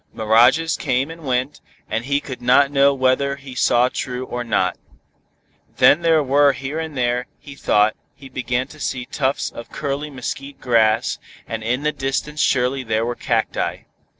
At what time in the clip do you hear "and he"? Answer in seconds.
1.87-2.19